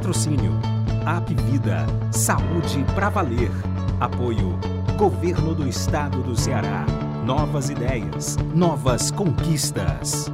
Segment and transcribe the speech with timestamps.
[0.00, 0.52] Patrocínio.
[1.06, 1.84] App Vida.
[2.10, 3.50] Saúde para valer.
[4.00, 4.58] Apoio.
[4.98, 6.86] Governo do Estado do Ceará.
[7.26, 8.38] Novas ideias.
[8.54, 10.32] Novas conquistas.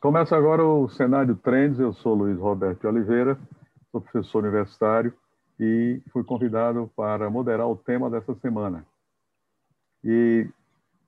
[0.00, 1.78] Começa agora o Cenário Trends.
[1.78, 3.38] Eu sou Luiz Roberto de Oliveira,
[3.92, 5.12] sou professor universitário
[5.60, 8.82] e fui convidado para moderar o tema dessa semana.
[10.02, 10.48] E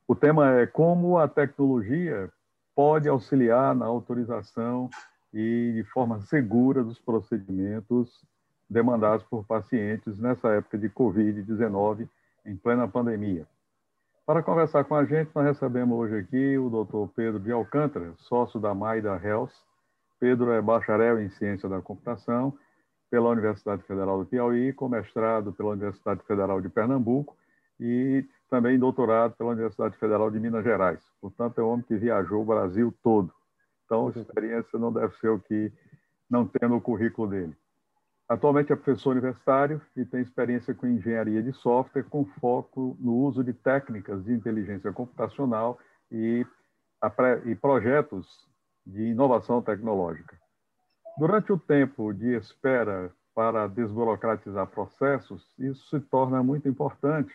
[0.07, 2.31] o tema é como a tecnologia
[2.75, 4.89] pode auxiliar na autorização
[5.33, 8.25] e de forma segura dos procedimentos
[8.69, 12.09] demandados por pacientes nessa época de Covid-19,
[12.45, 13.47] em plena pandemia.
[14.25, 17.13] Para conversar com a gente, nós recebemos hoje aqui o Dr.
[17.15, 19.53] Pedro de Alcântara, sócio da Maida Health.
[20.19, 22.57] Pedro é bacharel em Ciência da Computação
[23.11, 27.37] pela Universidade Federal do Piauí, com mestrado pela Universidade Federal de Pernambuco
[27.79, 31.01] e também doutorado pela Universidade Federal de Minas Gerais.
[31.23, 33.33] Portanto, é um homem que viajou o Brasil todo.
[33.87, 35.73] Então, a experiência não deve ser o que
[36.29, 37.57] não tem no currículo dele.
[38.29, 43.43] Atualmente é professor universitário e tem experiência com engenharia de software, com foco no uso
[43.43, 45.79] de técnicas de inteligência computacional
[46.11, 46.45] e,
[47.47, 48.47] e projetos
[48.87, 50.39] de inovação tecnológica.
[51.17, 57.33] Durante o tempo de espera para desburocratizar processos, isso se torna muito importante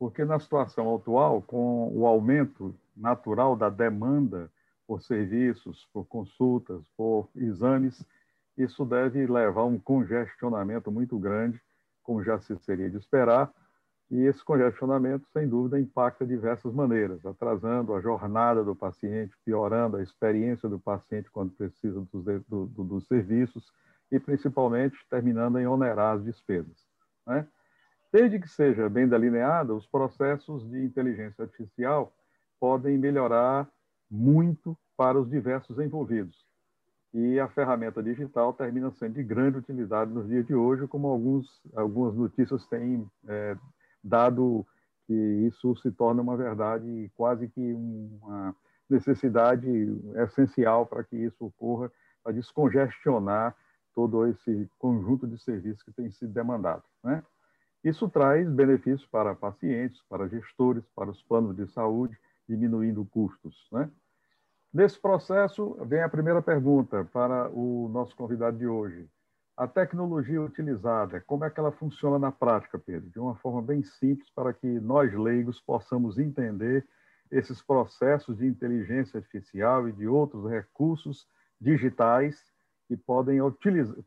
[0.00, 4.50] porque na situação atual, com o aumento natural da demanda
[4.86, 8.02] por serviços, por consultas, por exames,
[8.56, 11.60] isso deve levar a um congestionamento muito grande,
[12.02, 13.52] como já se seria de esperar,
[14.10, 19.98] e esse congestionamento, sem dúvida, impacta de diversas maneiras, atrasando a jornada do paciente, piorando
[19.98, 23.70] a experiência do paciente quando precisa dos, do, do, dos serviços
[24.10, 26.88] e, principalmente, terminando em onerar as despesas.
[27.26, 27.46] Né?
[28.12, 32.12] Desde que seja bem delineada, os processos de inteligência artificial
[32.58, 33.68] podem melhorar
[34.10, 36.44] muito para os diversos envolvidos.
[37.14, 41.60] E a ferramenta digital termina sendo de grande utilidade nos dias de hoje, como alguns,
[41.74, 43.56] algumas notícias têm é,
[44.02, 44.66] dado
[45.06, 48.54] que isso se torna uma verdade, quase que uma
[48.88, 49.68] necessidade
[50.16, 51.90] essencial para que isso ocorra,
[52.22, 53.56] para descongestionar
[53.94, 56.82] todo esse conjunto de serviços que tem sido demandado.
[57.02, 57.22] Né?
[57.82, 62.16] Isso traz benefícios para pacientes, para gestores, para os planos de saúde,
[62.48, 63.68] diminuindo custos.
[63.72, 63.90] Né?
[64.72, 69.08] Nesse processo, vem a primeira pergunta para o nosso convidado de hoje.
[69.56, 73.10] A tecnologia utilizada, como é que ela funciona na prática, Pedro?
[73.10, 76.86] De uma forma bem simples, para que nós leigos possamos entender
[77.30, 81.26] esses processos de inteligência artificial e de outros recursos
[81.60, 82.42] digitais
[82.88, 83.38] que podem,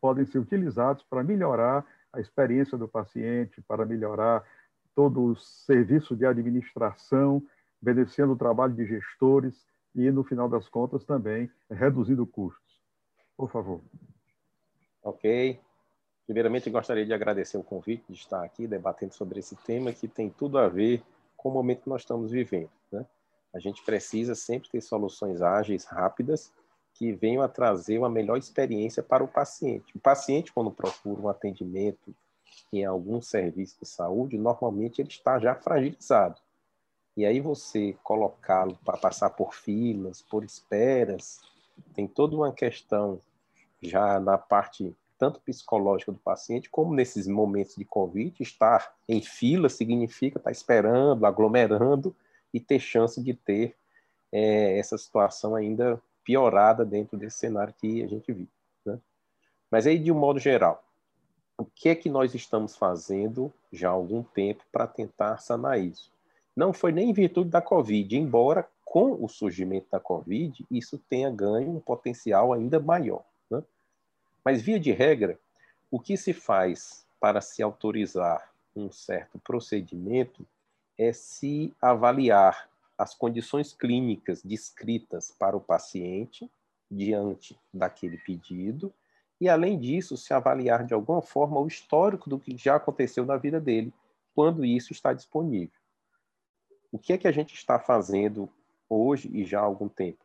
[0.02, 4.44] podem ser utilizados para melhorar a experiência do paciente, para melhorar
[4.96, 7.42] todo o serviço de administração,
[7.82, 9.66] beneficiando o trabalho de gestores
[9.96, 12.80] e, no final das contas, também reduzindo custos.
[13.36, 13.82] Por favor.
[15.04, 15.60] Ok.
[16.26, 20.30] Primeiramente, gostaria de agradecer o convite de estar aqui debatendo sobre esse tema que tem
[20.30, 21.04] tudo a ver
[21.36, 22.70] com o momento que nós estamos vivendo.
[22.92, 23.06] Né?
[23.54, 26.54] A gente precisa sempre ter soluções ágeis, rápidas,
[26.94, 29.96] que venham a trazer uma melhor experiência para o paciente.
[29.96, 32.14] O paciente, quando procura um atendimento
[32.72, 36.40] em algum serviço de saúde, normalmente ele está já fragilizado.
[37.16, 41.42] E aí você colocá-lo para passar por filas, por esperas,
[41.94, 43.20] tem toda uma questão
[43.82, 49.70] já na parte tanto psicológica do paciente, como nesses momentos de Covid, estar em fila
[49.70, 52.16] significa estar esperando, aglomerando
[52.54, 53.76] e ter chance de ter
[54.32, 58.50] é, essa situação ainda piorada dentro desse cenário que a gente vive.
[58.86, 59.00] Né?
[59.70, 60.84] Mas aí, de um modo geral,
[61.58, 66.12] o que é que nós estamos fazendo já há algum tempo para tentar sanar isso?
[66.56, 71.30] Não foi nem em virtude da Covid, embora com o surgimento da Covid isso tenha
[71.30, 73.24] ganho um potencial ainda maior.
[73.50, 73.64] Né?
[74.44, 75.40] Mas, via de regra,
[75.90, 80.46] o que se faz para se autorizar um certo procedimento
[80.98, 86.50] é se avaliar as condições clínicas descritas para o paciente
[86.90, 88.94] diante daquele pedido
[89.42, 93.36] e, além disso, se avaliar de alguma forma o histórico do que já aconteceu na
[93.36, 93.94] vida dele,
[94.34, 95.78] quando isso está disponível.
[96.92, 98.50] O que é que a gente está fazendo
[98.88, 100.24] hoje e já há algum tempo?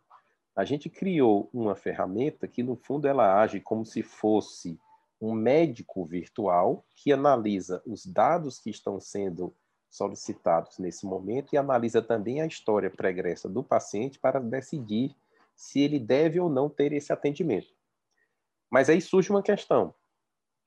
[0.55, 4.79] A gente criou uma ferramenta que, no fundo, ela age como se fosse
[5.21, 9.55] um médico virtual que analisa os dados que estão sendo
[9.91, 15.15] solicitados nesse momento e analisa também a história pregressa do paciente para decidir
[15.55, 17.75] se ele deve ou não ter esse atendimento.
[18.71, 19.95] Mas aí surge uma questão.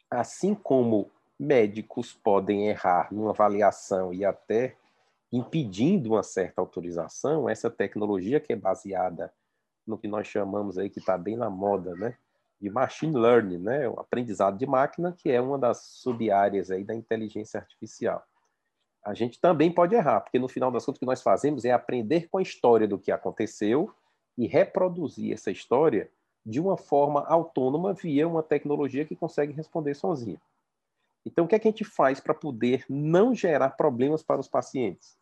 [0.09, 1.09] Assim como
[1.39, 4.75] médicos podem errar numa avaliação e até
[5.31, 9.33] impedindo uma certa autorização, essa tecnologia que é baseada
[9.88, 12.17] no que nós chamamos aí, que está bem na moda, né?
[12.59, 13.89] de machine learning, né?
[13.89, 18.24] o aprendizado de máquina, que é uma das sub-áreas aí da inteligência artificial.
[19.03, 21.71] A gente também pode errar, porque no final das contas o que nós fazemos é
[21.71, 23.92] aprender com a história do que aconteceu
[24.38, 26.09] e reproduzir essa história
[26.45, 30.39] de uma forma autônoma via uma tecnologia que consegue responder sozinha.
[31.25, 34.48] Então, o que, é que a gente faz para poder não gerar problemas para os
[34.48, 35.18] pacientes?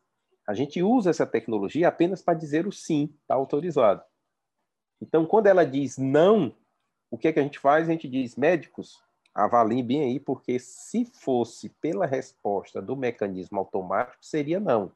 [0.48, 4.02] A gente usa essa tecnologia apenas para dizer o sim, está autorizado.
[5.02, 6.56] Então, quando ela diz não,
[7.12, 7.88] o que é que a gente faz?
[7.88, 9.02] A gente diz, médicos,
[9.44, 14.92] avaliem bem aí, porque se fosse pela resposta do mecanismo automático, seria não.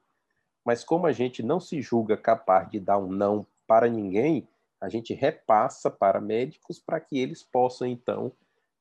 [0.65, 4.47] Mas como a gente não se julga capaz de dar um não para ninguém,
[4.79, 8.31] a gente repassa para médicos para que eles possam, então,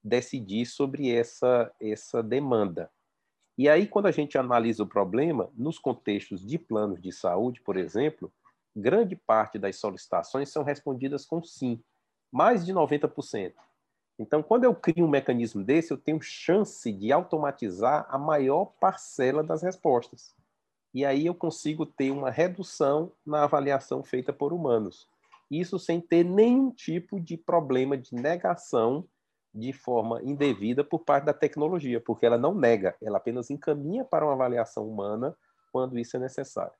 [0.02, 2.90] decidir sobre essa, essa demanda.
[3.56, 7.76] E aí, quando a gente analisa o problema, nos contextos de planos de saúde, por
[7.76, 8.32] exemplo,
[8.74, 11.80] grande parte das solicitações são respondidas com sim
[12.32, 13.52] mais de 90%.
[14.18, 19.42] Então, quando eu crio um mecanismo desse, eu tenho chance de automatizar a maior parcela
[19.42, 20.34] das respostas.
[20.94, 25.08] E aí eu consigo ter uma redução na avaliação feita por humanos.
[25.50, 29.06] Isso sem ter nenhum tipo de problema de negação
[29.54, 34.24] de forma indevida por parte da tecnologia, porque ela não nega, ela apenas encaminha para
[34.24, 35.36] uma avaliação humana
[35.70, 36.72] quando isso é necessário.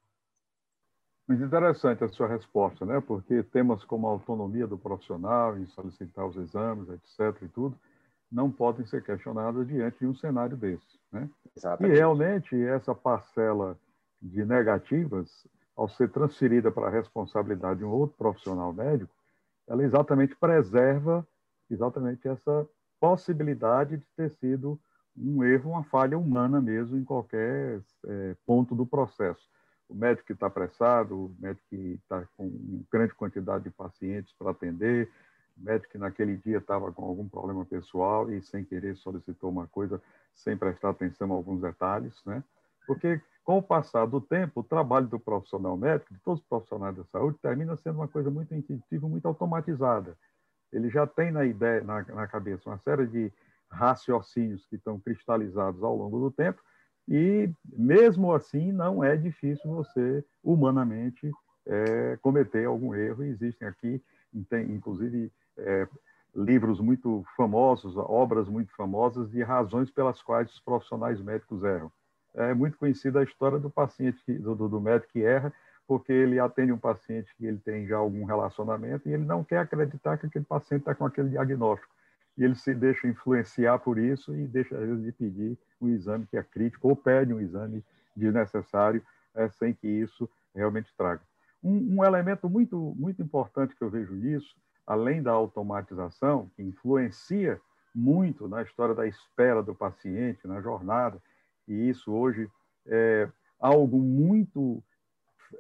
[1.28, 3.00] Muito interessante a sua resposta, né?
[3.00, 7.42] Porque temas como a autonomia do profissional em solicitar os exames, etc.
[7.42, 7.78] e tudo,
[8.30, 11.28] não podem ser questionados diante de um cenário desse, né?
[11.56, 11.94] Exatamente.
[11.94, 13.78] E realmente essa parcela
[14.20, 15.46] de negativas,
[15.76, 19.12] ao ser transferida para a responsabilidade de um outro profissional médico,
[19.69, 21.26] ela exatamente preserva
[21.70, 22.66] exatamente essa
[23.00, 24.78] possibilidade de ter sido
[25.16, 29.50] um erro, uma falha humana mesmo em qualquer é, ponto do processo
[29.88, 34.50] o médico que está apressado, o médico que está com grande quantidade de pacientes para
[34.50, 35.11] atender,
[35.56, 39.67] o médico que naquele dia estava com algum problema pessoal e sem querer solicitou uma
[39.67, 40.00] coisa
[40.34, 42.43] sem prestar atenção a alguns detalhes, né?
[42.87, 46.96] Porque com o passar do tempo, o trabalho do profissional médico, de todos os profissionais
[46.96, 50.17] da saúde, termina sendo uma coisa muito intuitiva, muito automatizada.
[50.73, 53.32] Ele já tem na ideia, na, na cabeça, uma série de
[53.69, 56.62] raciocínios que estão cristalizados ao longo do tempo
[57.14, 61.30] e, mesmo assim, não é difícil você, humanamente,
[61.66, 63.22] é, cometer algum erro.
[63.22, 64.02] Existem aqui,
[64.70, 65.86] inclusive, é,
[66.34, 71.92] livros muito famosos, obras muito famosas de razões pelas quais os profissionais médicos erram.
[72.34, 75.52] É muito conhecida a história do paciente, do, do médico que erra,
[75.86, 79.58] porque ele atende um paciente que ele tem já algum relacionamento e ele não quer
[79.58, 81.92] acreditar que aquele paciente está com aquele diagnóstico
[82.37, 86.26] e ele se deixa influenciar por isso e deixa, às vezes, de pedir um exame
[86.26, 87.84] que é crítico ou pede um exame
[88.17, 89.02] desnecessário
[89.34, 91.23] é, sem que isso realmente traga.
[91.62, 94.55] Um, um, elemento muito, muito importante que eu vejo nisso,
[94.87, 97.61] além da automatização, que influencia
[97.94, 101.20] muito na história da espera do paciente, na jornada,
[101.69, 102.50] e isso hoje
[102.87, 103.29] é
[103.61, 104.82] algo muito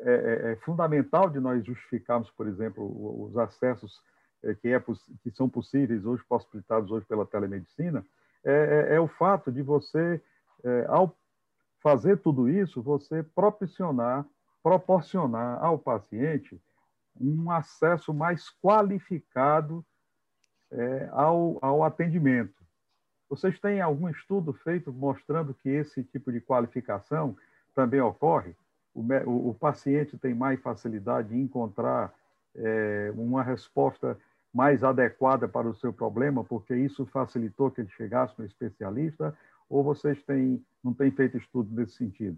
[0.00, 4.02] é, é, é fundamental de nós justificarmos, por exemplo, os acessos
[4.60, 4.80] que, é,
[5.22, 8.04] que são possíveis hoje, possibilitados hoje pela telemedicina,
[8.44, 10.20] é, é, é o fato de você,
[10.64, 11.16] é, ao
[11.80, 14.26] fazer tudo isso, você proporcionar,
[14.62, 16.60] proporcionar ao paciente
[17.20, 19.84] um acesso mais qualificado
[20.70, 22.62] é, ao, ao atendimento.
[23.28, 27.36] Vocês têm algum estudo feito mostrando que esse tipo de qualificação
[27.74, 28.54] também ocorre?
[28.94, 32.12] O, o, o paciente tem mais facilidade em encontrar
[32.54, 34.18] é, uma resposta
[34.52, 39.36] mais adequada para o seu problema, porque isso facilitou que ele chegasse no especialista,
[39.68, 42.36] ou vocês têm, não têm feito estudo nesse sentido?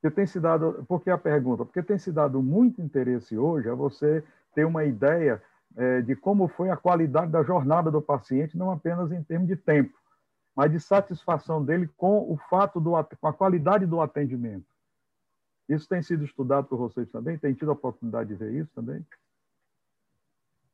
[0.00, 3.74] Porque tem se dado, porque a pergunta, porque tem se dado muito interesse hoje a
[3.74, 5.40] você ter uma ideia
[5.76, 9.56] é, de como foi a qualidade da jornada do paciente, não apenas em termos de
[9.56, 9.96] tempo,
[10.56, 14.66] mas de satisfação dele com o fato do com a qualidade do atendimento.
[15.68, 17.38] Isso tem sido estudado por vocês também?
[17.38, 19.06] Tem tido a oportunidade de ver isso também?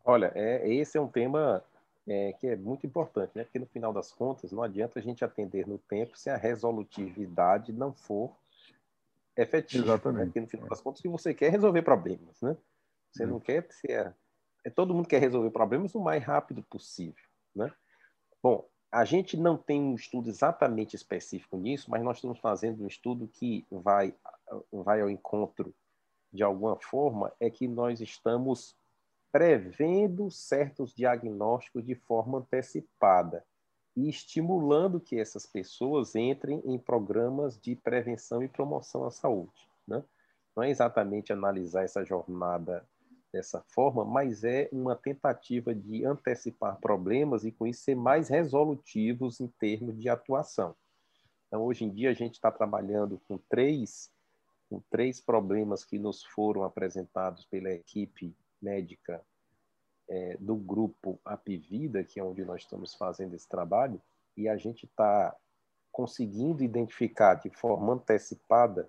[0.08, 1.62] Olha, é, esse é um tema
[2.06, 3.44] é, que é muito importante, né?
[3.44, 7.74] Porque no final das contas não adianta a gente atender no tempo se a resolutividade
[7.74, 8.34] não for
[9.36, 9.84] efetiva.
[9.84, 9.92] Né?
[9.92, 10.18] Exatamente.
[10.20, 10.24] Né?
[10.24, 12.56] Porque no final das contas, se você quer resolver problemas, né?
[13.12, 14.14] Você não quer ser.
[14.64, 17.22] É, todo mundo quer resolver problemas o mais rápido possível,
[17.54, 17.70] né?
[18.42, 22.86] Bom, a gente não tem um estudo exatamente específico nisso, mas nós estamos fazendo um
[22.86, 24.14] estudo que vai,
[24.72, 25.74] vai ao encontro
[26.32, 28.77] de alguma forma, é que nós estamos
[29.30, 33.44] prevendo certos diagnósticos de forma antecipada
[33.96, 39.68] e estimulando que essas pessoas entrem em programas de prevenção e promoção à saúde.
[39.86, 40.02] Né?
[40.56, 42.86] Não é exatamente analisar essa jornada
[43.32, 49.40] dessa forma, mas é uma tentativa de antecipar problemas e, com isso, ser mais resolutivos
[49.40, 50.74] em termos de atuação.
[51.46, 54.10] Então, hoje em dia, a gente está trabalhando com três,
[54.70, 59.22] com três problemas que nos foram apresentados pela equipe médica
[60.08, 64.00] é, do grupo Apivida, que é onde nós estamos fazendo esse trabalho,
[64.36, 65.34] e a gente está
[65.92, 68.88] conseguindo identificar de forma antecipada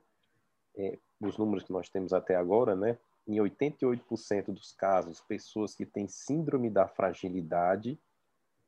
[0.76, 2.98] é, os números que nós temos até agora, né?
[3.28, 8.00] Em 88% dos casos, pessoas que têm síndrome da fragilidade,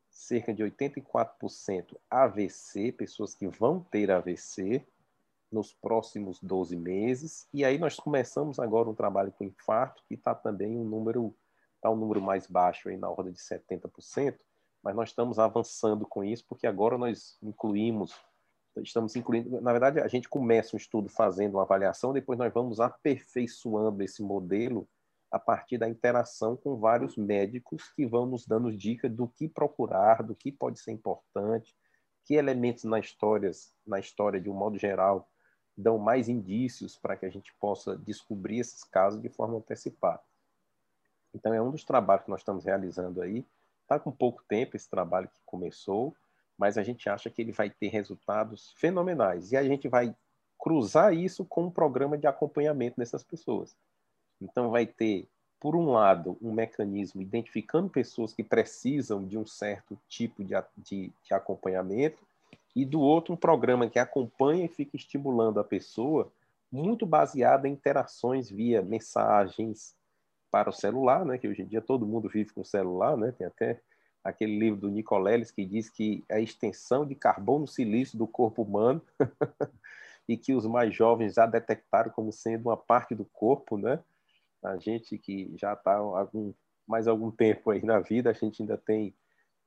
[0.10, 4.86] cerca de 84% AVC, pessoas que vão ter AVC
[5.52, 10.34] nos próximos 12 meses, e aí nós começamos agora um trabalho com infarto, que está
[10.34, 11.36] também um número
[11.82, 14.38] está um número mais baixo, aí na ordem de 70%,
[14.84, 18.14] mas nós estamos avançando com isso, porque agora nós incluímos,
[18.78, 22.80] estamos incluindo, na verdade, a gente começa um estudo fazendo uma avaliação, depois nós vamos
[22.80, 24.88] aperfeiçoando esse modelo
[25.32, 30.22] a partir da interação com vários médicos que vão nos dando dicas do que procurar,
[30.22, 31.76] do que pode ser importante,
[32.26, 33.50] que elementos na história,
[33.88, 35.31] na história de um modo geral,
[35.82, 40.22] dão mais indícios para que a gente possa descobrir esses casos de forma antecipada.
[41.34, 43.46] Então, é um dos trabalhos que nós estamos realizando aí.
[43.82, 46.16] Está com pouco tempo esse trabalho que começou,
[46.58, 49.52] mas a gente acha que ele vai ter resultados fenomenais.
[49.52, 50.16] E a gente vai
[50.60, 53.76] cruzar isso com um programa de acompanhamento dessas pessoas.
[54.40, 55.28] Então, vai ter,
[55.60, 61.12] por um lado, um mecanismo identificando pessoas que precisam de um certo tipo de, de,
[61.24, 62.22] de acompanhamento,
[62.76, 66.32] e do outro, um programa que acompanha e fica estimulando a pessoa,
[66.72, 69.96] muito baseado em interações via mensagens,
[70.52, 73.48] para o celular, né, que hoje em dia todo mundo vive com celular, né, tem
[73.48, 73.80] até
[74.22, 79.02] aquele livro do Nicoleles que diz que a extensão de carbono silício do corpo humano
[80.28, 84.00] e que os mais jovens já detectaram como sendo uma parte do corpo, né?
[84.62, 86.54] A gente que já está algum
[86.88, 89.16] mais algum tempo aí na vida, a gente ainda tem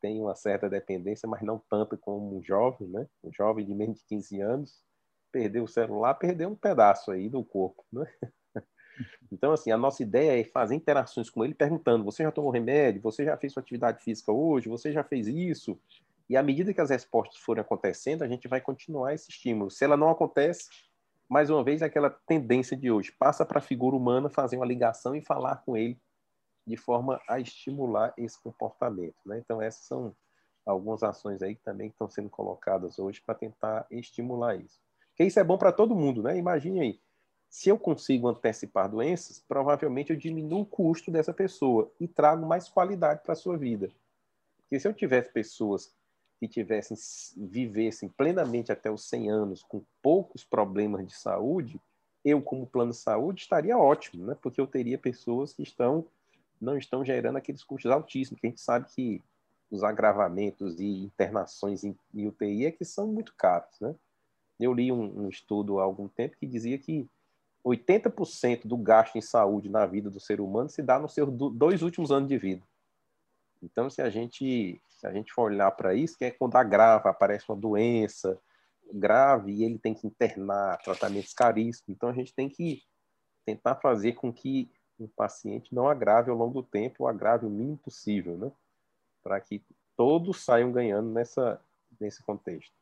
[0.04, 3.08] tem uma certa dependência, mas não tanto como um jovem, né?
[3.22, 4.84] Um jovem de menos de 15 anos
[5.32, 8.06] perdeu o celular, perdeu um pedaço aí do corpo, né?
[9.32, 13.02] Então, assim, a nossa ideia é fazer interações com ele, perguntando: você já tomou remédio?
[13.02, 14.68] Você já fez sua atividade física hoje?
[14.68, 15.76] Você já fez isso?
[16.30, 19.68] E à medida que as respostas forem acontecendo, a gente vai continuar esse estímulo.
[19.68, 20.68] Se ela não acontece,
[21.28, 25.16] mais uma vez, aquela tendência de hoje, passa para a figura humana fazer uma ligação
[25.16, 25.98] e falar com ele
[26.66, 29.16] de forma a estimular esse comportamento.
[29.26, 29.38] Né?
[29.38, 30.14] Então, essas são
[30.64, 34.80] algumas ações aí que também estão sendo colocadas hoje para tentar estimular isso.
[35.10, 36.36] Porque isso é bom para todo mundo, né?
[36.36, 37.00] Imagine aí,
[37.48, 42.68] se eu consigo antecipar doenças, provavelmente eu diminuo o custo dessa pessoa e trago mais
[42.68, 43.92] qualidade para a sua vida.
[44.56, 45.94] Porque se eu tivesse pessoas
[46.40, 46.96] que tivessem
[47.36, 51.80] vivessem plenamente até os 100 anos com poucos problemas de saúde,
[52.24, 54.36] eu como plano de saúde estaria ótimo, né?
[54.42, 56.06] Porque eu teria pessoas que estão
[56.64, 59.22] não estão gerando aqueles custos altíssimos, que a gente sabe que
[59.70, 63.94] os agravamentos e internações em, UTI é que são muito caros, né?
[64.58, 67.08] Eu li um, um estudo há algum tempo que dizia que
[67.64, 71.82] 80% do gasto em saúde na vida do ser humano se dá nos seus dois
[71.82, 72.62] últimos anos de vida.
[73.62, 77.08] Então, se a gente, se a gente for olhar para isso, que é quando agrava,
[77.08, 78.38] aparece uma doença
[78.92, 81.88] grave e ele tem que internar, tratamentos caríssimos.
[81.88, 82.82] Então, a gente tem que
[83.44, 84.32] tentar fazer com
[84.96, 88.52] que o paciente não agrave ao longo do tempo, agrave o mínimo possível, né?
[89.22, 89.62] Para que
[89.96, 91.60] todos saiam ganhando nessa,
[92.00, 92.72] nesse contexto.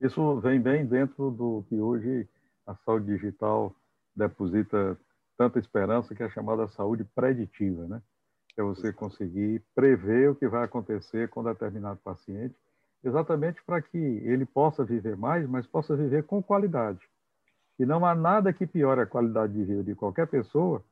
[0.00, 2.28] Isso vem bem dentro do que hoje
[2.66, 3.74] a saúde digital
[4.14, 4.98] deposita
[5.36, 8.02] tanta esperança que é chamada saúde preditiva, né?
[8.56, 12.54] É você conseguir prever o que vai acontecer com determinado paciente,
[13.02, 17.00] exatamente para que ele possa viver mais, mas possa viver com qualidade.
[17.78, 20.82] E não há nada que piore a qualidade de vida de qualquer pessoa,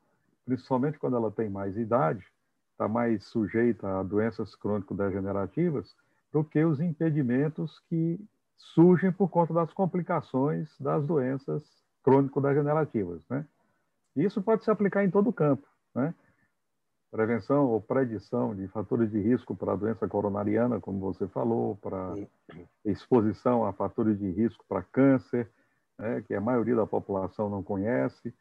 [0.45, 2.25] principalmente quando ela tem mais idade,
[2.73, 5.95] está mais sujeita a doenças crônico-degenerativas,
[6.33, 8.19] do que os impedimentos que
[8.57, 11.63] surgem por conta das complicações das doenças
[12.03, 13.23] crônico-degenerativas.
[13.29, 13.45] Né?
[14.17, 15.67] Isso pode se aplicar em todo o campo.
[15.95, 16.15] Né?
[17.11, 22.15] Prevenção ou predição de fatores de risco para a doença coronariana, como você falou, para
[22.85, 25.51] exposição a fatores de risco para câncer,
[26.01, 28.35] né, que a maioria da população não conhece,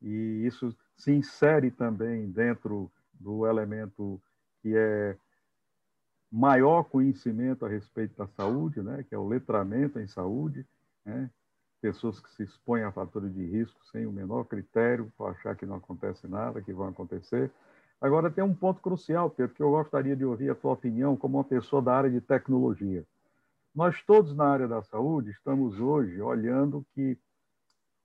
[0.00, 4.20] e isso se insere também dentro do elemento
[4.60, 5.16] que é
[6.30, 10.66] maior conhecimento a respeito da saúde, né, que é o letramento em saúde,
[11.04, 11.30] né,
[11.80, 15.64] pessoas que se expõem a fatores de risco sem o menor critério, para achar que
[15.64, 17.50] não acontece nada, que vão acontecer.
[18.00, 21.38] Agora, tem um ponto crucial, Pedro, que eu gostaria de ouvir a tua opinião como
[21.38, 23.04] uma pessoa da área de tecnologia.
[23.74, 27.18] Nós todos na área da saúde estamos hoje olhando que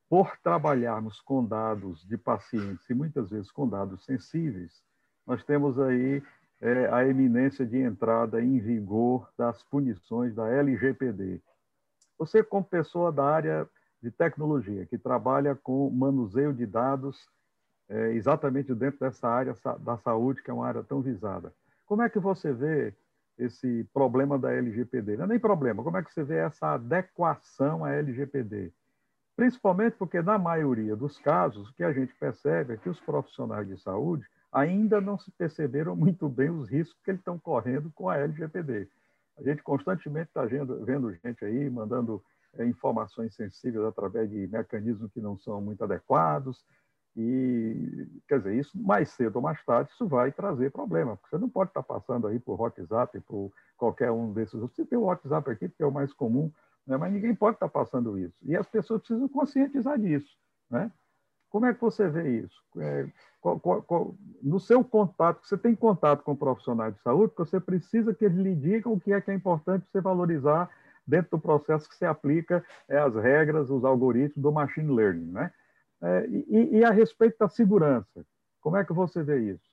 [0.10, 4.84] por trabalharmos com dados de pacientes e muitas vezes com dados sensíveis,
[5.26, 6.22] nós temos aí
[6.62, 11.42] é, a eminência de entrada em vigor das punições da LGPD.
[12.18, 13.68] Você, como pessoa da área
[14.02, 17.28] de tecnologia, que trabalha com manuseio de dados
[17.90, 21.54] é, exatamente dentro dessa área da saúde, que é uma área tão visada,
[21.86, 22.94] como é que você vê
[23.38, 25.18] esse problema da LGPD?
[25.18, 28.72] Não é nem problema, como é que você vê essa adequação à LGPD?
[29.36, 33.68] Principalmente porque, na maioria dos casos, o que a gente percebe é que os profissionais
[33.68, 38.08] de saúde ainda não se perceberam muito bem os riscos que eles estão correndo com
[38.08, 38.88] a LGPD.
[39.38, 42.24] A gente constantemente está vendo, gente aí mandando
[42.54, 46.64] é, informações sensíveis através de mecanismos que não são muito adequados.
[47.16, 51.42] E, quer dizer, isso mais cedo ou mais tarde, isso vai trazer problema, porque você
[51.42, 54.60] não pode estar passando aí por WhatsApp, por qualquer um desses.
[54.60, 56.52] Você tem o WhatsApp aqui, que é o mais comum,
[56.88, 56.98] né?
[56.98, 58.36] mas ninguém pode estar passando isso.
[58.42, 60.36] E as pessoas precisam conscientizar disso.
[60.70, 60.92] Né?
[61.50, 62.60] Como é que você vê isso?
[62.78, 63.08] É,
[63.40, 68.12] qual, qual, qual, no seu contato, você tem contato com profissionais de saúde, você precisa
[68.12, 70.68] que eles lhe digam o que é que é importante você valorizar
[71.06, 75.32] dentro do processo que você aplica é, as regras, os algoritmos do machine learning.
[75.32, 75.52] Né?
[76.04, 78.26] É, e, e a respeito da segurança,
[78.60, 79.72] como é que você vê isso?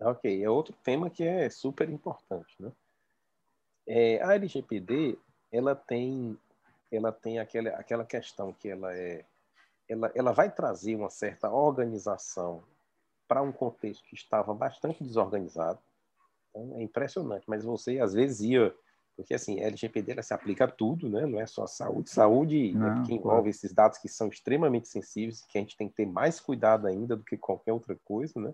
[0.00, 2.54] Ok, é outro tema que é super importante.
[2.58, 2.72] Né?
[3.86, 5.18] É, a LGPD
[5.52, 6.38] ela tem
[6.90, 9.24] ela tem aquela, aquela questão que ela é
[9.88, 12.62] ela, ela vai trazer uma certa organização
[13.28, 15.78] para um contexto que estava bastante desorganizado.
[16.50, 18.74] Então, é impressionante, mas você às vezes ia
[19.16, 21.24] porque assim, a LGPD ela se aplica a tudo, né?
[21.24, 23.48] Não é só saúde, saúde Não, é que envolve claro.
[23.48, 27.16] esses dados que são extremamente sensíveis, que a gente tem que ter mais cuidado ainda
[27.16, 28.52] do que qualquer outra coisa, né?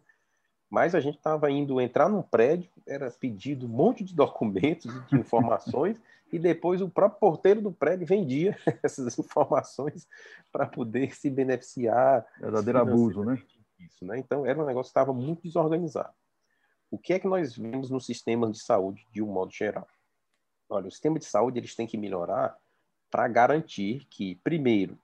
[0.71, 5.01] Mas a gente estava indo entrar num prédio, era pedido um monte de documentos e
[5.01, 5.97] de informações,
[6.33, 10.07] e depois o próprio porteiro do prédio vendia essas informações
[10.51, 12.25] para poder se beneficiar.
[12.41, 13.43] Verdadeiro abuso, né?
[13.81, 14.17] Isso, né?
[14.17, 16.15] Então, era um negócio que estava muito desorganizado.
[16.91, 19.87] O que é que nós vemos nos sistemas de saúde, de um modo geral?
[20.73, 22.57] Olha, o sistema de saúde eles têm que melhorar
[23.11, 24.99] para garantir que, primeiro,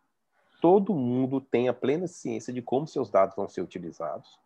[0.63, 4.39] todo mundo tenha plena ciência de como seus dados vão ser utilizados,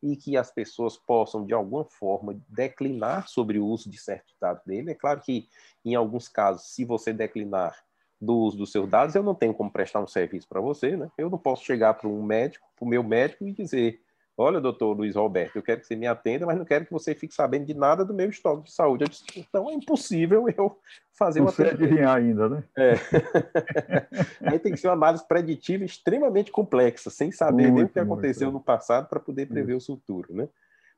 [0.00, 4.64] e que as pessoas possam, de alguma forma, declinar sobre o uso de certos dados
[4.64, 4.92] dele.
[4.92, 5.48] É claro que,
[5.84, 7.76] em alguns casos, se você declinar
[8.20, 11.10] do uso dos seus dados, eu não tenho como prestar um serviço para você, né?
[11.18, 14.00] Eu não posso chegar para um médico, para o meu médico, e dizer:
[14.40, 17.12] Olha, doutor Luiz Roberto, eu quero que você me atenda, mas não quero que você
[17.12, 19.04] fique sabendo de nada do meu histórico de saúde.
[19.06, 20.78] Disse, então é impossível eu
[21.12, 21.50] fazer uma.
[21.50, 22.62] Sei adivinhar ainda, né?
[22.76, 22.92] É.
[24.48, 27.98] Aí tem que ser uma análise preditiva extremamente complexa, sem saber muito, nem o que
[27.98, 28.60] aconteceu muito.
[28.60, 29.92] no passado para poder prever Isso.
[29.92, 30.48] o futuro, né?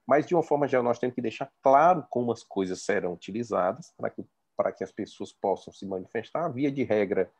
[0.06, 3.94] Mas, de uma forma geral, nós temos que deixar claro como as coisas serão utilizadas
[3.96, 4.22] para que,
[4.54, 6.46] para que as pessoas possam se manifestar.
[6.50, 7.30] Via de regra,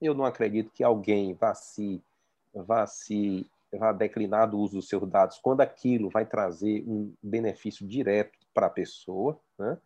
[0.00, 2.00] eu não acredito que alguém vá se,
[2.54, 7.86] vá se vai declinar do uso dos seus dados quando aquilo vai trazer um benefício
[7.86, 9.78] direto para a pessoa, né?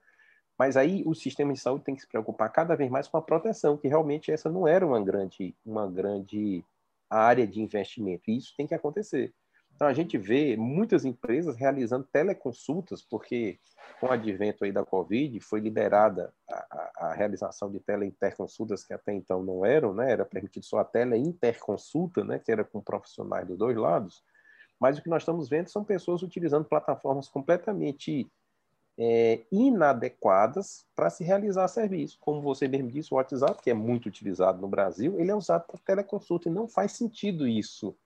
[0.59, 3.23] Mas aí o sistema de saúde tem que se preocupar cada vez mais com a
[3.23, 6.65] proteção, que realmente essa não era uma grande, uma grande
[7.11, 8.31] área de investimento.
[8.31, 9.35] E isso tem que acontecer.
[9.83, 13.59] Então a gente vê muitas empresas realizando teleconsultas, porque
[13.99, 19.13] com o advento aí da Covid foi liberada a, a, realização de teleinterconsultas que até
[19.13, 20.13] então não eram, né?
[20.13, 22.39] Era permitido só a teleinterconsulta, né?
[22.39, 24.23] Que era com profissionais dos dois lados.
[24.79, 28.31] Mas o que nós estamos vendo são pessoas utilizando plataformas completamente
[28.97, 32.19] é, inadequadas para se realizar serviço.
[32.21, 35.67] Como você mesmo disse, o WhatsApp, que é muito utilizado no Brasil, ele é usado
[35.67, 37.97] para teleconsulta e não faz sentido isso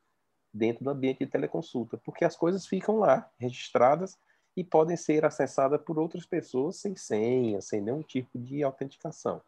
[0.53, 4.19] dentro do ambiente de teleconsulta, porque as coisas ficam lá, registradas
[4.57, 9.43] e podem ser acessadas por outras pessoas sem senha, sem nenhum tipo de autenticação.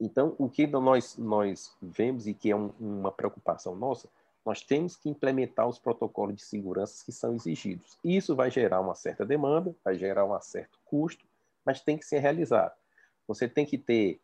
[0.00, 4.08] Então, o que nós, nós vemos e que é um, uma preocupação nossa,
[4.46, 7.98] nós temos que implementar os protocolos de segurança que são exigidos.
[8.02, 11.26] Isso vai gerar uma certa demanda, vai gerar um certo custo,
[11.64, 12.74] mas tem que ser realizado.
[13.26, 14.20] Você tem que ter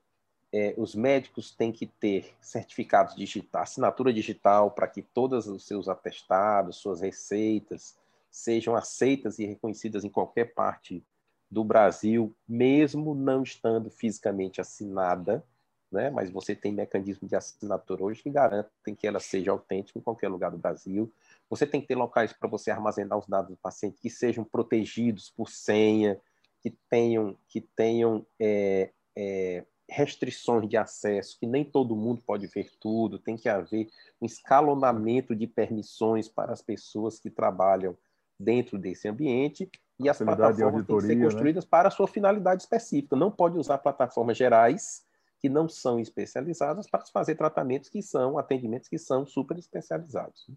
[0.57, 5.89] é, os médicos têm que ter certificados digitais, assinatura digital, para que todos os seus
[5.89, 7.97] atestados, suas receitas,
[8.31, 11.05] sejam aceitas e reconhecidas em qualquer parte
[11.51, 15.45] do Brasil, mesmo não estando fisicamente assinada,
[15.91, 16.09] né?
[16.09, 20.29] mas você tem mecanismo de assinatura hoje que garantem que ela seja autêntica em qualquer
[20.29, 21.13] lugar do Brasil.
[21.51, 25.31] Você tem que ter locais para você armazenar os dados do paciente que sejam protegidos
[25.31, 26.21] por senha,
[26.61, 32.71] que tenham, que tenham é, é, restrições de acesso, que nem todo mundo pode ver
[32.81, 33.89] tudo, tem que haver
[34.21, 37.97] um escalonamento de permissões para as pessoas que trabalham
[38.39, 41.25] dentro desse ambiente e as plataformas têm que ser né?
[41.25, 41.69] construídas né?
[41.71, 43.15] para a sua finalidade específica.
[43.15, 45.07] Não pode usar plataformas gerais
[45.39, 50.51] que não são especializadas para fazer tratamentos que são atendimentos que são super especializados.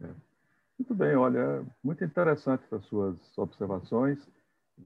[0.00, 0.08] É.
[0.78, 4.18] Muito bem, olha, muito interessante as suas observações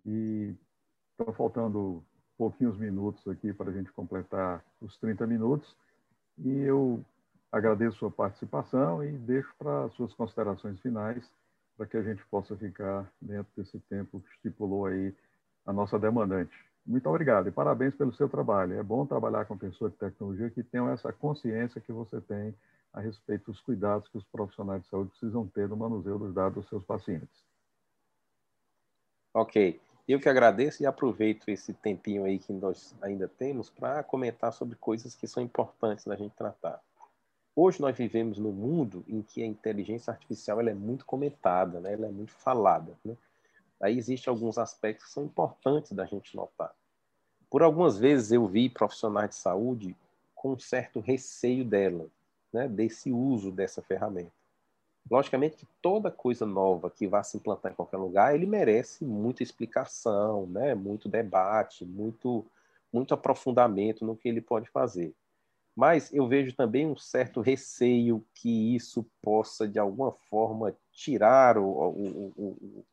[0.05, 0.55] e
[1.19, 2.05] estão faltando
[2.37, 5.77] pouquinhos minutos aqui para a gente completar os 30 minutos
[6.39, 7.03] e eu
[7.51, 11.25] agradeço sua participação e deixo para suas considerações finais
[11.77, 15.15] para que a gente possa ficar dentro desse tempo que estipulou aí
[15.65, 16.55] a nossa demandante.
[16.87, 18.79] Muito obrigado e parabéns pelo seu trabalho.
[18.79, 22.55] É bom trabalhar com pessoas de tecnologia que tenham essa consciência que você tem
[22.93, 26.55] a respeito dos cuidados que os profissionais de saúde precisam ter no manuseio dos dados
[26.55, 27.45] dos seus pacientes.
[29.35, 29.79] Ok.
[30.09, 34.77] Eu que agradeço e aproveito esse tempinho aí que nós ainda temos para comentar sobre
[34.77, 36.81] coisas que são importantes da gente tratar.
[37.57, 41.95] Hoje nós vivemos num mundo em que a inteligência artificial ela é muito comentada, né?
[41.95, 42.93] ela é muito falada.
[43.05, 43.17] Né?
[43.81, 46.73] Aí existem alguns aspectos que são importantes da gente notar.
[47.51, 49.97] Por algumas vezes eu vi profissionais de saúde
[50.37, 52.07] com um certo receio dela,
[52.53, 54.31] né, desse uso dessa ferramenta.
[55.11, 59.43] Logicamente que toda coisa nova que vá se implantar em qualquer lugar, ele merece muita
[59.43, 62.45] explicação, né, muito debate, muito,
[62.93, 65.15] muito aprofundamento no que ele pode fazer.
[65.77, 71.67] Mas eu vejo também um certo receio que isso possa, de alguma forma, tirar o,
[71.67, 72.85] o, o,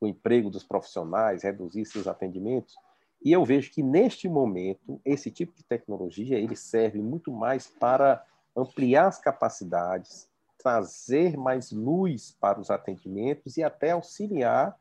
[0.00, 2.74] o emprego dos profissionais, reduzir seus atendimentos.
[3.22, 8.24] E eu vejo que, neste momento, esse tipo de tecnologia ele serve muito mais para
[8.56, 10.29] ampliar as capacidades,
[10.62, 14.78] trazer mais luz para os atendimentos e até auxiliar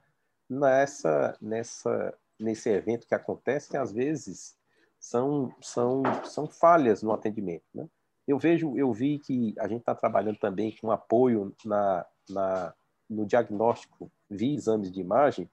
[0.50, 4.58] nessa, nessa, nesse evento que acontece, que às vezes
[5.00, 7.64] são, são, são falhas no atendimento.
[7.74, 7.88] Né?
[8.28, 12.74] Eu vejo, eu vi que a gente está trabalhando também com apoio na, na,
[13.10, 15.50] no diagnóstico via exames de imagem,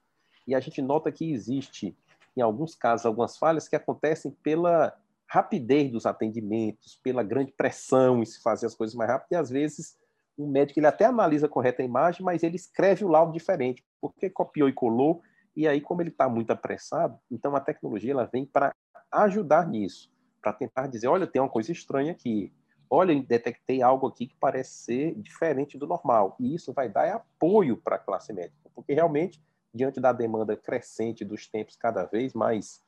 [0.47, 1.97] e a gente nota que existe,
[2.37, 8.25] em alguns casos, algumas falhas que acontecem pela rapidez dos atendimentos, pela grande pressão em
[8.25, 9.97] se fazer as coisas mais rápido, e às vezes
[10.39, 14.29] um médico ele até analisa correta a imagem, mas ele escreve o laudo diferente, porque
[14.29, 15.23] copiou e colou,
[15.55, 18.75] e aí como ele está muito apressado, então a tecnologia ela vem para
[19.11, 22.53] ajudar nisso, para tentar dizer, olha, tem uma coisa estranha aqui,
[22.91, 27.77] olha, detectei algo aqui que parece ser diferente do normal, e isso vai dar apoio
[27.77, 32.83] para a classe médica, porque realmente, diante da demanda crescente dos tempos cada vez mais,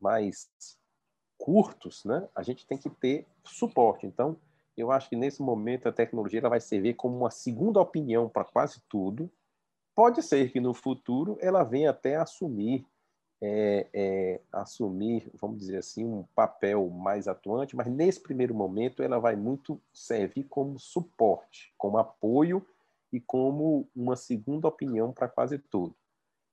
[0.00, 0.50] mais
[1.38, 4.06] curtos, né, a gente tem que ter suporte.
[4.06, 4.36] Então,
[4.80, 8.80] eu acho que nesse momento a tecnologia vai servir como uma segunda opinião para quase
[8.88, 9.30] tudo.
[9.94, 12.86] Pode ser que no futuro ela venha até assumir
[13.42, 19.18] é, é, assumir, vamos dizer assim, um papel mais atuante, mas nesse primeiro momento ela
[19.18, 22.64] vai muito servir como suporte, como apoio
[23.12, 25.96] e como uma segunda opinião para quase tudo.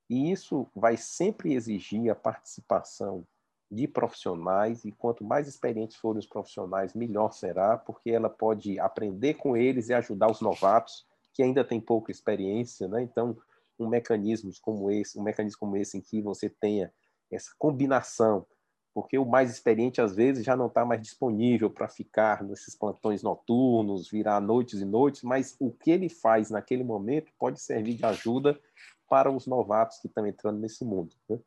[0.10, 3.26] E isso vai sempre exigir a participação
[3.70, 9.34] de profissionais, e quanto mais experientes forem os profissionais, melhor será, porque ela pode aprender
[9.36, 13.04] com eles e ajudar os novatos, que ainda têm pouca experiência, né?
[13.04, 13.38] Então,
[13.80, 16.92] um mecanismo como esse, um mecanismo como esse em que você tenha
[17.30, 18.46] essa combinação,
[18.94, 23.22] porque o mais experiente às vezes já não está mais disponível para ficar nesses plantões
[23.22, 28.06] noturnos, virar noites e noites, mas o que ele faz naquele momento pode servir de
[28.06, 28.60] ajuda
[29.08, 31.16] para os novatos que estão entrando nesse mundo.
[31.30, 31.38] Né?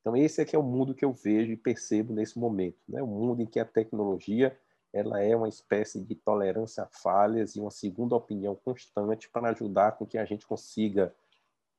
[0.00, 3.02] Então esse é que é o mundo que eu vejo e percebo nesse momento, né?
[3.02, 4.56] O mundo em que a tecnologia
[4.92, 9.92] ela é uma espécie de tolerância a falhas e uma segunda opinião constante para ajudar
[9.92, 11.14] com que a gente consiga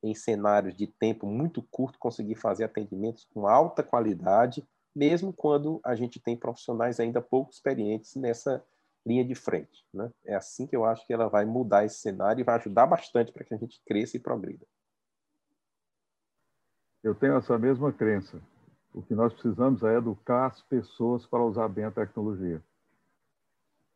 [0.02, 5.96] em cenários de tempo muito curto conseguir fazer atendimentos com alta qualidade, mesmo quando a
[5.96, 8.64] gente tem profissionais ainda pouco experientes nessa
[9.06, 9.86] linha de frente.
[9.94, 10.10] Né?
[10.26, 13.32] É assim que eu acho que ela vai mudar esse cenário e vai ajudar bastante
[13.32, 14.66] para que a gente cresça e progrida.
[17.02, 18.42] Eu tenho essa mesma crença.
[18.94, 22.62] O que nós precisamos é educar as pessoas para usar bem a tecnologia.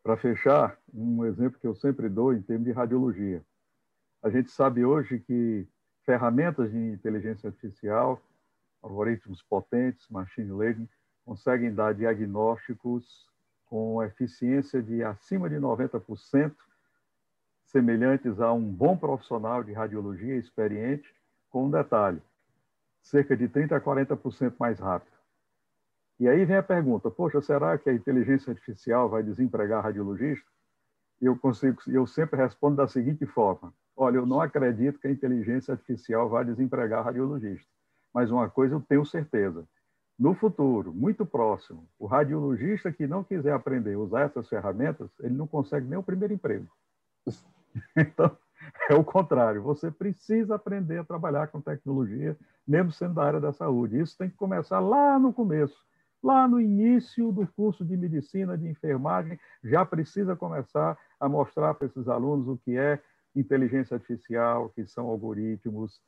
[0.02, 3.44] Para fechar, um exemplo que eu sempre dou em termos de radiologia.
[4.22, 5.66] A gente sabe hoje que
[6.04, 8.20] ferramentas de inteligência artificial,
[8.82, 10.88] algoritmos potentes, machine learning,
[11.26, 13.28] conseguem dar diagnósticos
[13.66, 16.54] com eficiência de acima de 90%,
[17.64, 21.14] semelhantes a um bom profissional de radiologia experiente,
[21.50, 22.22] com um detalhe:
[23.04, 25.14] cerca de 30% a 40% mais rápido.
[26.18, 30.46] E aí vem a pergunta: poxa, será que a inteligência artificial vai desempregar radiologista?
[31.20, 35.72] Eu consigo, eu sempre respondo da seguinte forma: olha, eu não acredito que a inteligência
[35.72, 37.68] artificial vai desempregar radiologista,
[38.12, 39.66] mas uma coisa eu tenho certeza:
[40.18, 45.34] no futuro, muito próximo, o radiologista que não quiser aprender a usar essas ferramentas, ele
[45.34, 46.68] não consegue nem o primeiro emprego.
[47.96, 48.30] Então,
[48.90, 49.62] é o contrário.
[49.62, 54.00] Você precisa aprender a trabalhar com tecnologia, mesmo sendo da área da saúde.
[54.00, 55.76] Isso tem que começar lá no começo.
[56.22, 61.86] lá no início do curso de medicina, de enfermagem, já precisa começar a mostrar para
[61.86, 62.98] esses alunos o que é
[63.36, 66.00] inteligência artificial, que são algoritmos,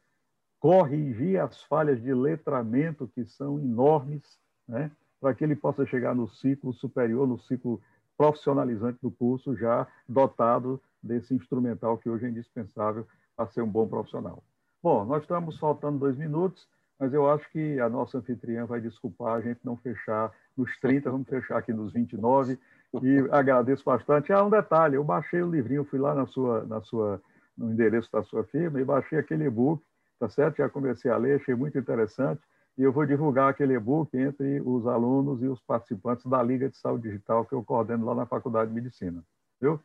[0.58, 4.22] corrigir as falhas de letramento, que são enormes,
[4.66, 4.90] né?
[5.20, 7.80] para que ele possa chegar no ciclo superior, no ciclo
[8.16, 13.87] profissionalizante do curso, já dotado desse instrumental que hoje é indispensável para ser um bom
[13.87, 14.42] profissional.
[14.83, 16.66] Bom, nós estamos faltando dois minutos,
[16.98, 21.11] mas eu acho que a nossa anfitriã vai desculpar a gente não fechar nos 30,
[21.11, 22.59] vamos fechar aqui nos 29,
[23.02, 24.33] e agradeço bastante.
[24.33, 27.20] Ah, um detalhe, eu baixei o livrinho, fui lá na sua, na sua,
[27.57, 29.83] no endereço da sua firma e baixei aquele e-book,
[30.18, 30.57] tá certo?
[30.57, 32.40] Já comecei a ler, achei muito interessante,
[32.76, 36.76] e eu vou divulgar aquele e-book entre os alunos e os participantes da Liga de
[36.76, 39.24] Saúde Digital que eu coordeno lá na Faculdade de Medicina.
[39.60, 39.80] Viu?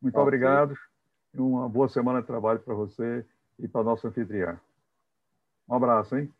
[0.00, 0.22] Muito okay.
[0.22, 0.74] obrigado.
[1.34, 3.24] Uma boa semana de trabalho para você
[3.58, 4.58] e para a nossa anfitriã.
[5.68, 6.32] Um abraço, hein?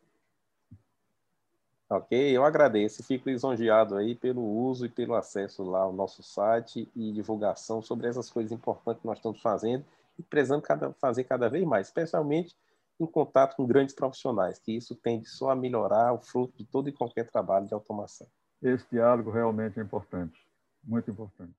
[1.87, 6.89] Ok, eu agradeço, fico lisonjeado aí pelo uso e pelo acesso lá ao nosso site
[6.95, 9.85] e divulgação sobre essas coisas importantes que nós estamos fazendo
[10.17, 12.55] e precisamos cada, fazer cada vez mais, especialmente
[13.03, 16.87] em contato com grandes profissionais, que isso tende só a melhorar o fruto de todo
[16.89, 18.27] e qualquer trabalho de automação.
[18.61, 20.39] Esse diálogo realmente é importante,
[20.83, 21.53] muito importante.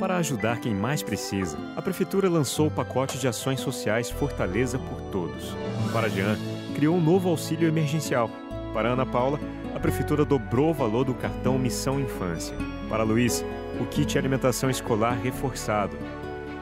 [0.00, 5.00] Para ajudar quem mais precisa, a Prefeitura lançou o pacote de ações sociais Fortaleza por
[5.12, 5.54] Todos.
[5.92, 6.36] Para Jean,
[6.74, 8.28] criou um novo auxílio emergencial.
[8.74, 9.38] Para Ana Paula,
[9.74, 12.56] a Prefeitura dobrou o valor do cartão Missão Infância.
[12.88, 13.44] Para Luiz,
[13.80, 15.96] o kit alimentação escolar reforçado.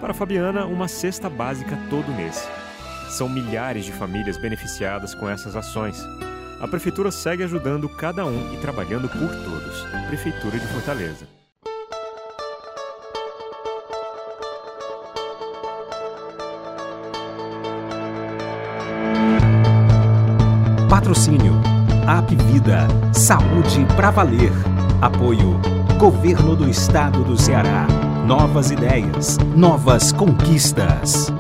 [0.04, 2.46] Para Fabiana, uma cesta básica todo mês.
[3.08, 5.98] São milhares de famílias beneficiadas com essas ações.
[6.60, 9.82] A Prefeitura segue ajudando cada um e trabalhando por todos.
[10.08, 11.26] Prefeitura de Fortaleza.
[20.90, 21.54] Patrocínio.
[22.06, 22.86] App Vida.
[23.14, 24.52] Saúde para valer.
[25.00, 25.58] Apoio.
[25.98, 27.86] Governo do Estado do Ceará.
[28.26, 29.36] Novas ideias.
[29.54, 31.30] Novas conquistas.